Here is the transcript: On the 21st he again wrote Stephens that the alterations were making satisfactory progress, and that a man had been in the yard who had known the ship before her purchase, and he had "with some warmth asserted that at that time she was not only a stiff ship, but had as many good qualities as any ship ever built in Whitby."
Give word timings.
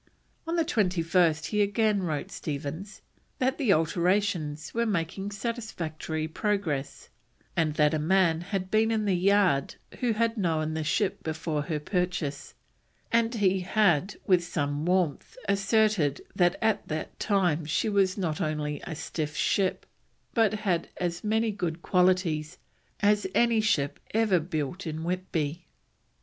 On 0.47 0.55
the 0.55 0.65
21st 0.65 1.45
he 1.45 1.61
again 1.61 2.01
wrote 2.01 2.31
Stephens 2.31 3.03
that 3.37 3.59
the 3.59 3.71
alterations 3.71 4.73
were 4.73 4.87
making 4.87 5.29
satisfactory 5.29 6.27
progress, 6.27 7.09
and 7.55 7.75
that 7.75 7.93
a 7.93 7.99
man 7.99 8.41
had 8.41 8.71
been 8.71 8.89
in 8.89 9.05
the 9.05 9.13
yard 9.15 9.75
who 9.99 10.13
had 10.13 10.39
known 10.39 10.73
the 10.73 10.83
ship 10.83 11.21
before 11.21 11.61
her 11.61 11.79
purchase, 11.79 12.55
and 13.11 13.35
he 13.35 13.59
had 13.59 14.15
"with 14.25 14.43
some 14.43 14.87
warmth 14.87 15.37
asserted 15.47 16.19
that 16.35 16.55
at 16.63 16.87
that 16.87 17.19
time 17.19 17.63
she 17.63 17.87
was 17.87 18.17
not 18.17 18.41
only 18.41 18.81
a 18.85 18.95
stiff 18.95 19.35
ship, 19.35 19.85
but 20.33 20.51
had 20.65 20.89
as 20.97 21.23
many 21.23 21.51
good 21.51 21.83
qualities 21.83 22.57
as 23.01 23.27
any 23.35 23.61
ship 23.61 23.99
ever 24.15 24.39
built 24.39 24.87
in 24.87 25.03
Whitby." 25.03 25.67